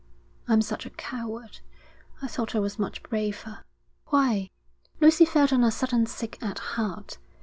I'm 0.47 0.63
such 0.63 0.87
a 0.87 0.89
coward. 0.89 1.59
I 2.23 2.27
thought 2.27 2.55
I 2.55 2.59
was 2.59 2.79
much 2.79 3.03
braver.' 3.03 3.63
'Why?' 4.07 4.49
Lucy 4.99 5.25
felt 5.25 5.53
on 5.53 5.63
a 5.63 5.69
sudden 5.69 6.07
sick 6.07 6.39
at 6.41 6.57
heart. 6.73 7.19